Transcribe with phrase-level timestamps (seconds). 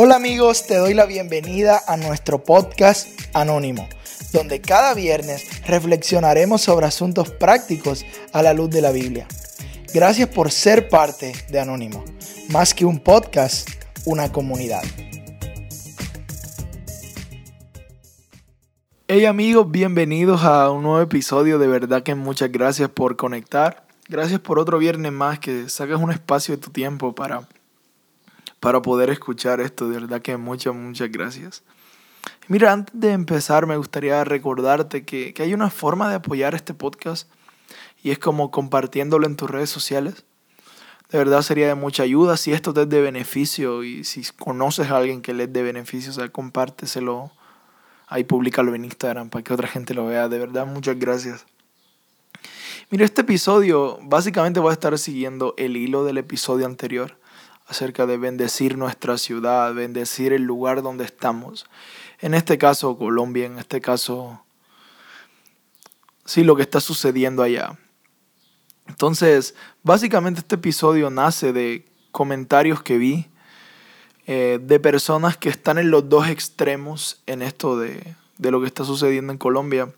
[0.00, 3.88] Hola amigos, te doy la bienvenida a nuestro podcast Anónimo,
[4.32, 9.26] donde cada viernes reflexionaremos sobre asuntos prácticos a la luz de la Biblia.
[9.92, 12.04] Gracias por ser parte de Anónimo,
[12.50, 13.68] más que un podcast,
[14.04, 14.84] una comunidad.
[19.08, 23.84] Hey amigos, bienvenidos a un nuevo episodio, de verdad que muchas gracias por conectar.
[24.08, 27.48] Gracias por otro viernes más que saques un espacio de tu tiempo para
[28.60, 29.88] para poder escuchar esto.
[29.88, 31.62] De verdad que muchas, muchas gracias.
[32.48, 37.30] Mira, antes de empezar me gustaría recordarte que, hay una forma de apoyar este podcast
[38.02, 40.24] y es como compartiéndolo en tus redes sociales.
[41.10, 44.90] De verdad sería de mucha ayuda si esto te es de beneficio y si conoces
[44.90, 47.32] a alguien que le es de beneficio, o sea, compárteselo
[48.06, 50.28] ahí, públicalo en Instagram para que otra gente lo vea.
[50.28, 51.46] De verdad, muchas gracias.
[52.90, 57.18] Mira, este episodio básicamente va a estar siguiendo el hilo del episodio anterior
[57.68, 61.66] acerca de bendecir nuestra ciudad, bendecir el lugar donde estamos.
[62.20, 64.42] En este caso Colombia, en este caso,
[66.24, 67.78] sí, lo que está sucediendo allá.
[68.88, 73.26] Entonces, básicamente este episodio nace de comentarios que vi
[74.26, 78.84] eh, de personas que están en los dos extremos en esto de, lo que está
[78.84, 79.92] sucediendo en Colombia.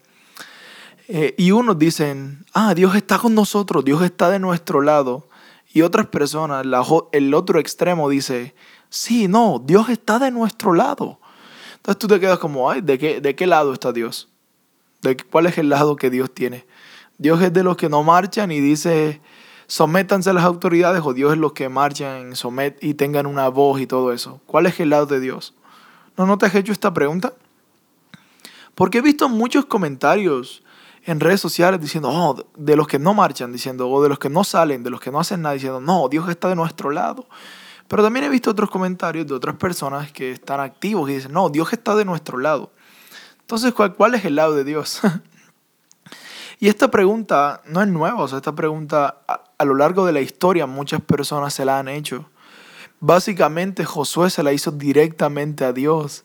[1.08, 5.26] Eh, y unos dicen, ah, Dios está con nosotros, Dios está de nuestro lado.
[5.72, 6.66] Y otras personas,
[7.12, 8.54] el otro extremo dice,
[8.88, 11.20] sí, no, Dios está de nuestro lado.
[11.76, 14.28] Entonces tú te quedas como, ay, ¿de qué, de qué lado está Dios?
[15.00, 16.66] ¿De ¿Cuál es el lado que Dios tiene?
[17.18, 19.20] Dios es de los que no marchan y dice,
[19.66, 23.80] sométanse a las autoridades o Dios es los que marchan somet y tengan una voz
[23.80, 24.40] y todo eso.
[24.46, 25.54] ¿Cuál es el lado de Dios?
[26.16, 27.32] ¿No, no te has hecho esta pregunta?
[28.74, 30.64] Porque he visto muchos comentarios
[31.10, 34.30] en redes sociales diciendo, oh, de los que no marchan, diciendo, o de los que
[34.30, 37.26] no salen, de los que no hacen nada, diciendo, no, Dios está de nuestro lado.
[37.88, 41.48] Pero también he visto otros comentarios de otras personas que están activos y dicen, no,
[41.48, 42.70] Dios está de nuestro lado.
[43.40, 45.00] Entonces, ¿cuál, cuál es el lado de Dios?
[46.60, 50.12] y esta pregunta no es nueva, o sea, esta pregunta a, a lo largo de
[50.12, 52.30] la historia muchas personas se la han hecho.
[53.00, 56.24] Básicamente Josué se la hizo directamente a Dios.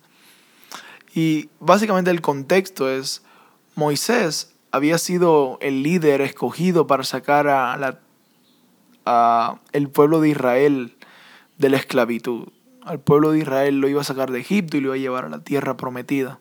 [1.15, 3.23] Y básicamente el contexto es,
[3.73, 10.97] Moisés había sido el líder escogido para sacar a, la, el pueblo de Israel
[11.57, 12.49] de la esclavitud.
[12.83, 15.25] Al pueblo de Israel lo iba a sacar de Egipto y lo iba a llevar
[15.25, 16.39] a la tierra prometida.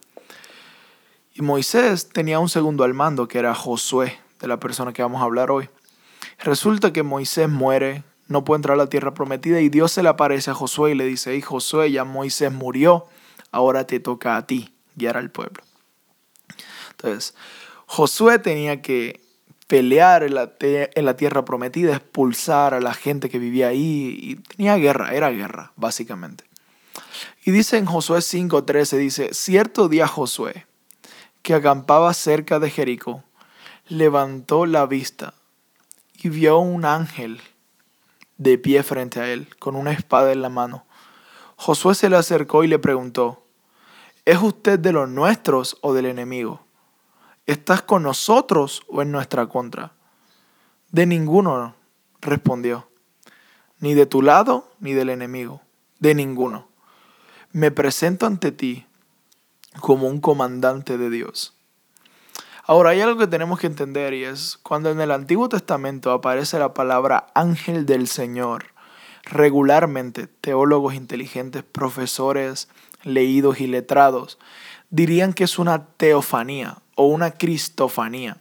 [1.32, 5.20] Y Moisés tenía un segundo al mando, que era Josué, de la persona que vamos
[5.20, 5.68] a hablar hoy.
[6.40, 10.08] Resulta que Moisés muere, no puede entrar a la tierra prometida y Dios se le
[10.08, 13.06] aparece a Josué y le dice, hey Josué, ya Moisés murió,
[13.52, 15.62] ahora te toca a ti guiar al pueblo.
[16.90, 17.34] Entonces,
[17.86, 19.20] Josué tenía que
[19.66, 24.18] pelear en la, tierra prometida, expulsar a la gente que vivía ahí.
[24.20, 26.44] Y tenía guerra, era guerra, básicamente.
[27.44, 30.66] Y dice en Josué 5:13, dice, cierto día Josué,
[31.42, 33.24] que acampaba cerca de Jericó,
[33.88, 35.34] levantó la vista
[36.22, 37.40] y vio un ángel
[38.38, 40.86] de pie frente a él, con una espada en la mano.
[41.56, 43.44] Josué se le acercó y le preguntó,
[44.24, 46.63] ¿es usted de los nuestros o del enemigo?
[47.46, 49.92] ¿Estás con nosotros o en nuestra contra?
[50.92, 51.74] De ninguno,
[52.22, 52.88] respondió.
[53.80, 55.60] Ni de tu lado ni del enemigo.
[55.98, 56.68] De ninguno.
[57.52, 58.86] Me presento ante ti
[59.80, 61.54] como un comandante de Dios.
[62.64, 66.58] Ahora hay algo que tenemos que entender y es cuando en el Antiguo Testamento aparece
[66.58, 68.68] la palabra ángel del Señor,
[69.22, 72.70] regularmente teólogos inteligentes, profesores,
[73.02, 74.38] leídos y letrados
[74.94, 78.36] dirían que es una teofanía o una cristofanía.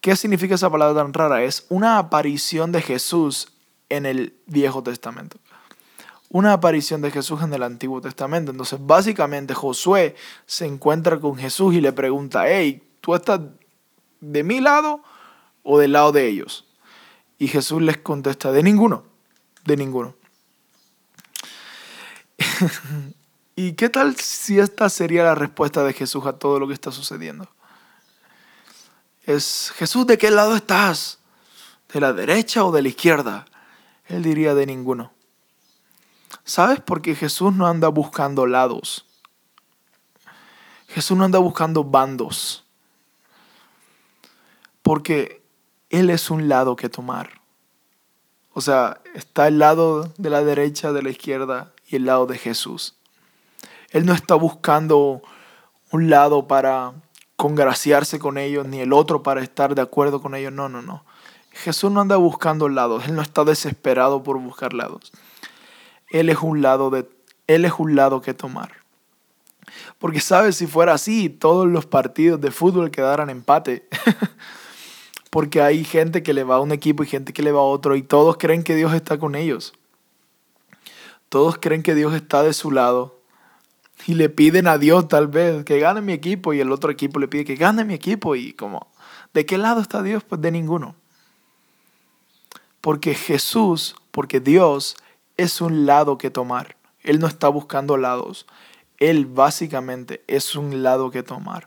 [0.00, 1.44] ¿Qué significa esa palabra tan rara?
[1.44, 3.52] Es una aparición de Jesús
[3.88, 5.36] en el Viejo Testamento.
[6.28, 8.50] Una aparición de Jesús en el Antiguo Testamento.
[8.50, 13.40] Entonces, básicamente, Josué se encuentra con Jesús y le pregunta, hey, ¿tú estás
[14.20, 15.04] de mi lado
[15.62, 16.66] o del lado de ellos?
[17.38, 19.04] Y Jesús les contesta, de ninguno,
[19.64, 20.14] de ninguno.
[23.62, 26.90] ¿Y qué tal si esta sería la respuesta de Jesús a todo lo que está
[26.90, 27.46] sucediendo?
[29.26, 31.18] es, Jesús, ¿de qué lado estás?
[31.92, 33.44] ¿De la derecha o de la izquierda?
[34.06, 35.12] Él diría de ninguno.
[36.42, 36.80] ¿Sabes?
[36.80, 39.04] Porque Jesús no anda buscando lados.
[40.88, 42.64] Jesús no anda buscando bandos.
[44.80, 45.42] Porque
[45.90, 47.42] Él es un lado que tomar.
[48.54, 52.38] O sea, está el lado de la derecha, de la izquierda y el lado de
[52.38, 52.96] Jesús.
[53.90, 55.22] Él no está buscando
[55.90, 56.92] un lado para
[57.36, 60.52] congraciarse con ellos, ni el otro para estar de acuerdo con ellos.
[60.52, 61.04] No, no, no.
[61.52, 65.12] Jesús no anda buscando lados, Él no está desesperado por buscar lados.
[66.08, 67.08] Él es un lado de,
[67.46, 68.72] Él es un lado que tomar.
[69.98, 73.88] Porque sabes, si fuera así, todos los partidos de fútbol quedaran empate.
[75.30, 77.64] Porque hay gente que le va a un equipo y gente que le va a
[77.64, 79.74] otro y todos creen que Dios está con ellos.
[81.28, 83.19] Todos creen que Dios está de su lado
[84.06, 87.18] y le piden a Dios tal vez que gane mi equipo y el otro equipo
[87.18, 88.88] le pide que gane mi equipo y como,
[89.34, 90.24] ¿de qué lado está Dios?
[90.24, 90.94] Pues de ninguno.
[92.80, 94.96] Porque Jesús, porque Dios
[95.36, 96.76] es un lado que tomar.
[97.02, 98.46] Él no está buscando lados.
[98.98, 101.66] Él básicamente es un lado que tomar.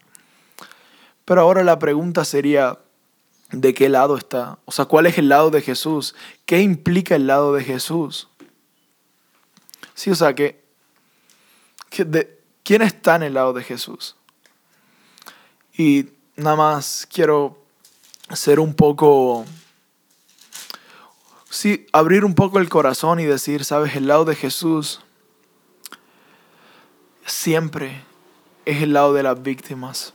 [1.25, 2.79] Pero ahora la pregunta sería,
[3.51, 4.59] ¿de qué lado está?
[4.65, 6.15] O sea, ¿cuál es el lado de Jesús?
[6.45, 8.29] ¿Qué implica el lado de Jesús?
[9.93, 10.62] Sí, o sea, que,
[12.63, 14.15] ¿quién está en el lado de Jesús?
[15.77, 17.57] Y nada más quiero
[18.31, 19.45] ser un poco,
[21.49, 25.01] sí, abrir un poco el corazón y decir, sabes, el lado de Jesús
[27.25, 28.03] siempre
[28.65, 30.13] es el lado de las víctimas.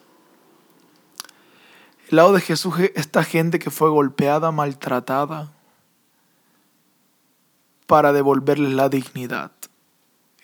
[2.09, 5.53] El lado de Jesús es esta gente que fue golpeada, maltratada,
[7.87, 9.53] para devolverles la dignidad.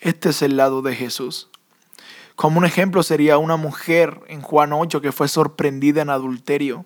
[0.05, 1.49] Este es el lado de Jesús.
[2.35, 6.85] Como un ejemplo sería una mujer en Juan 8 que fue sorprendida en adulterio.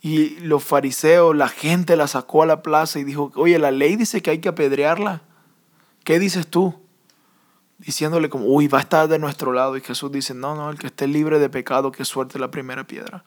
[0.00, 3.96] Y los fariseos, la gente la sacó a la plaza y dijo, oye, la ley
[3.96, 5.22] dice que hay que apedrearla.
[6.04, 6.72] ¿Qué dices tú?
[7.78, 9.76] Diciéndole como, uy, va a estar de nuestro lado.
[9.76, 12.86] Y Jesús dice, no, no, el que esté libre de pecado, que suelte la primera
[12.86, 13.24] piedra.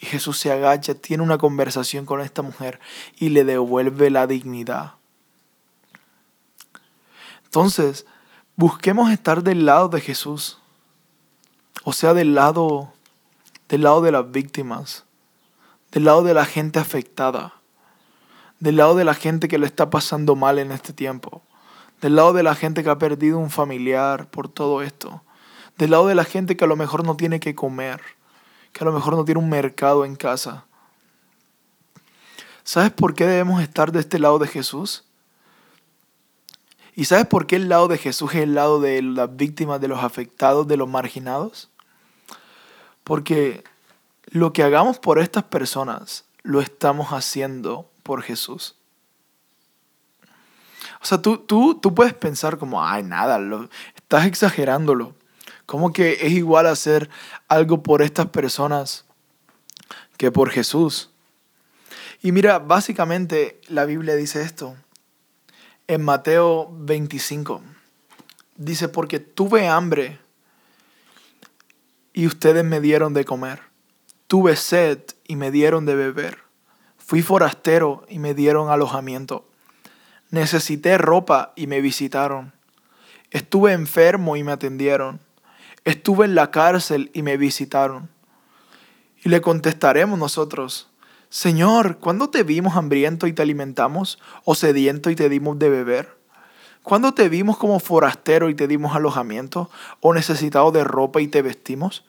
[0.00, 2.78] Y Jesús se agacha, tiene una conversación con esta mujer
[3.18, 4.94] y le devuelve la dignidad.
[7.54, 8.04] Entonces,
[8.56, 10.58] busquemos estar del lado de Jesús.
[11.84, 12.92] O sea, del lado,
[13.68, 15.04] del lado de las víctimas,
[15.92, 17.54] del lado de la gente afectada,
[18.58, 21.42] del lado de la gente que le está pasando mal en este tiempo,
[22.00, 25.22] del lado de la gente que ha perdido un familiar por todo esto,
[25.78, 28.00] del lado de la gente que a lo mejor no tiene que comer,
[28.72, 30.64] que a lo mejor no tiene un mercado en casa.
[32.64, 35.04] ¿Sabes por qué debemos estar de este lado de Jesús?
[36.96, 39.88] ¿Y sabes por qué el lado de Jesús es el lado de las víctimas, de
[39.88, 41.70] los afectados, de los marginados?
[43.02, 43.64] Porque
[44.26, 48.76] lo que hagamos por estas personas lo estamos haciendo por Jesús.
[51.02, 55.14] O sea, tú, tú, tú puedes pensar como, ay, nada, lo, estás exagerándolo.
[55.66, 57.10] ¿Cómo que es igual hacer
[57.48, 59.04] algo por estas personas
[60.16, 61.10] que por Jesús?
[62.22, 64.76] Y mira, básicamente la Biblia dice esto
[65.86, 67.62] en Mateo 25.
[68.56, 70.18] Dice, porque tuve hambre
[72.12, 73.60] y ustedes me dieron de comer.
[74.26, 76.38] Tuve sed y me dieron de beber.
[76.96, 79.46] Fui forastero y me dieron alojamiento.
[80.30, 82.52] Necesité ropa y me visitaron.
[83.30, 85.20] Estuve enfermo y me atendieron.
[85.84, 88.08] Estuve en la cárcel y me visitaron.
[89.22, 90.88] Y le contestaremos nosotros,
[91.34, 94.20] Señor, ¿cuándo te vimos hambriento y te alimentamos?
[94.44, 96.16] ¿O sediento y te dimos de beber?
[96.84, 99.68] ¿Cuándo te vimos como forastero y te dimos alojamiento?
[99.98, 102.04] ¿O necesitado de ropa y te vestimos?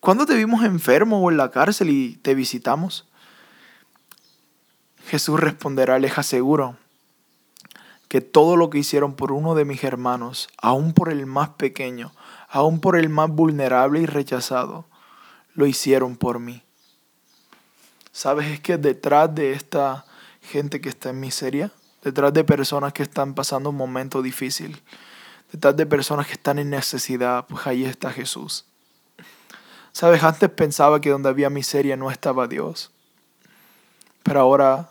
[0.00, 3.08] ¿Cuándo te vimos enfermo o en la cárcel y te visitamos?
[5.06, 6.76] Jesús responderá, les aseguro
[8.08, 12.12] que todo lo que hicieron por uno de mis hermanos, aun por el más pequeño,
[12.50, 14.84] aun por el más vulnerable y rechazado,
[15.54, 16.62] lo hicieron por mí.
[18.18, 18.48] ¿Sabes?
[18.48, 20.04] Es que detrás de esta
[20.42, 21.70] gente que está en miseria,
[22.02, 24.82] detrás de personas que están pasando un momento difícil,
[25.52, 28.64] detrás de personas que están en necesidad, pues ahí está Jesús.
[29.92, 30.24] ¿Sabes?
[30.24, 32.90] Antes pensaba que donde había miseria no estaba Dios.
[34.24, 34.90] Pero ahora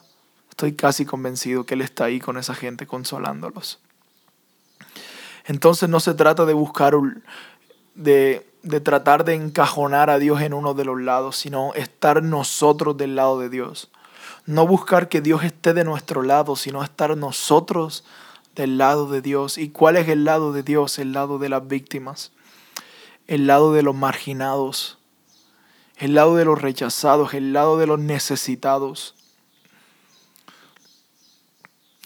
[0.49, 3.81] estoy casi convencido que Él está ahí con esa gente consolándolos.
[5.43, 6.93] Entonces no se trata de buscar,
[7.93, 12.97] de de tratar de encajonar a Dios en uno de los lados, sino estar nosotros
[12.97, 13.89] del lado de Dios.
[14.45, 18.03] No buscar que Dios esté de nuestro lado, sino estar nosotros
[18.55, 19.57] del lado de Dios.
[19.57, 20.99] ¿Y cuál es el lado de Dios?
[20.99, 22.31] El lado de las víctimas,
[23.27, 24.97] el lado de los marginados,
[25.97, 29.16] el lado de los rechazados, el lado de los necesitados.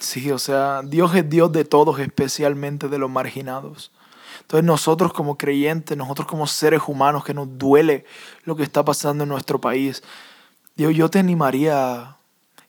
[0.02, 3.92] Sí, o sea, Dios es Dios de todos, especialmente de los marginados.
[4.42, 8.06] Entonces nosotros como creyentes, nosotros como seres humanos que nos duele
[8.44, 10.02] lo que está pasando en nuestro país,
[10.76, 12.18] Dios, yo te animaría,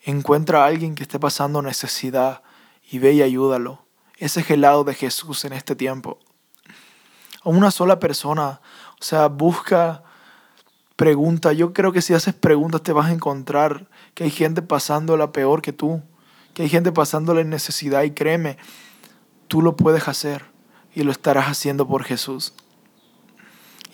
[0.02, 2.42] encuentra a alguien que esté pasando necesidad
[2.90, 3.82] y ve y ayúdalo.
[4.18, 6.18] Ese es el lado de Jesús en este tiempo.
[7.42, 8.60] A una sola persona,
[9.00, 10.04] o sea, busca,
[10.96, 11.54] pregunta.
[11.54, 15.62] Yo creo que si haces preguntas te vas a encontrar que hay gente pasándola peor
[15.62, 16.02] que tú,
[16.54, 18.58] que hay gente pasándola en necesidad y créeme,
[19.48, 20.44] tú lo puedes hacer
[20.94, 22.54] y lo estarás haciendo por Jesús.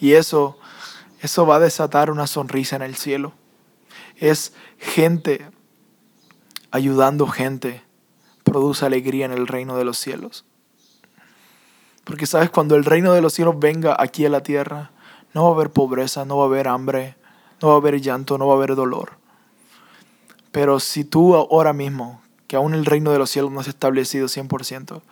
[0.00, 0.58] Y eso,
[1.20, 3.32] eso va a desatar una sonrisa en el cielo.
[4.16, 5.50] Es gente
[6.70, 7.82] ayudando gente,
[8.44, 10.44] produce alegría en el reino de los cielos.
[12.04, 14.92] Porque sabes, cuando el reino de los cielos venga aquí a la tierra,
[15.34, 17.16] no va a haber pobreza, no va a haber hambre,
[17.60, 19.18] no va a haber llanto, no va a haber dolor.
[20.52, 24.26] Pero si tú ahora mismo, que aún el reino de los cielos no es establecido
[24.26, 25.02] 100%,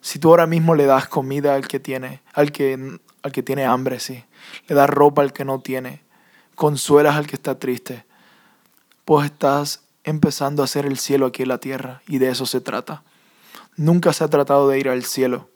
[0.00, 3.66] si tú ahora mismo le das comida al que tiene, al que, al que tiene
[3.66, 4.24] hambre, sí,
[4.66, 6.02] le das ropa al que no tiene,
[6.56, 8.04] consuelas al que está triste,
[9.04, 12.60] pues estás empezando a hacer el cielo aquí en la tierra y de eso se
[12.60, 13.04] trata.
[13.76, 15.48] Nunca se ha tratado de ir al cielo,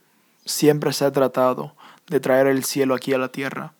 [0.44, 1.74] siempre se ha tratado
[2.06, 3.72] de traer el cielo aquí a la tierra.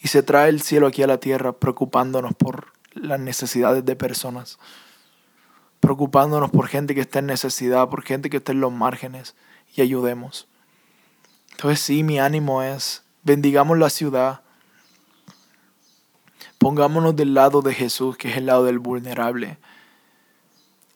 [0.00, 4.58] Y se trae el cielo aquí a la tierra preocupándonos por las necesidades de personas,
[5.84, 9.36] preocupándonos por gente que está en necesidad, por gente que está en los márgenes
[9.76, 10.48] y ayudemos.
[11.52, 14.40] Entonces sí, mi ánimo es, bendigamos la ciudad,
[16.56, 19.58] pongámonos del lado de Jesús, que es el lado del vulnerable,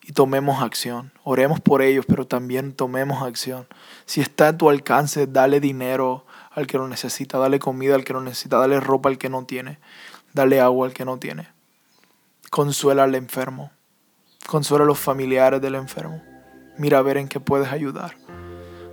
[0.01, 1.11] y tomemos acción.
[1.23, 3.67] Oremos por ellos, pero también tomemos acción.
[4.07, 8.13] Si está a tu alcance, dale dinero al que lo necesita, dale comida al que
[8.13, 9.77] lo necesita, dale ropa al que no tiene,
[10.33, 11.47] dale agua al que no tiene.
[12.49, 13.69] Consuela al enfermo,
[14.49, 16.21] consuela a los familiares del enfermo.
[16.77, 18.17] Mira a ver en qué puedes ayudar,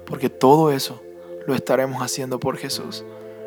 [0.05, 1.03] porque todo eso
[1.47, 3.05] lo estaremos haciendo por Jesús.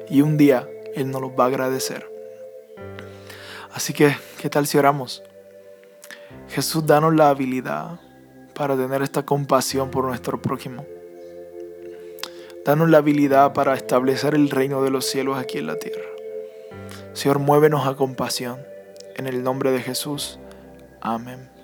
[0.09, 2.09] Y un día Él nos lo va a agradecer.
[3.71, 5.21] Así que, ¿qué tal si oramos?
[6.49, 7.99] Jesús, danos la habilidad
[8.55, 10.85] para tener esta compasión por nuestro prójimo.
[12.65, 16.05] Danos la habilidad para establecer el reino de los cielos aquí en la tierra.
[17.13, 18.59] Señor, muévenos a compasión.
[19.15, 20.39] En el nombre de Jesús.
[21.01, 21.58] Amén.